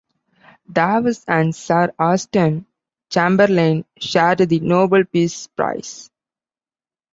Dawes 0.71 1.23
and 1.27 1.53
Sir 1.55 1.93
Austen 1.99 2.65
Chamberlain 3.11 3.85
shared 3.99 4.39
the 4.39 4.59
Nobel 4.59 5.03
Peace 5.03 5.45
Prize. 5.45 6.09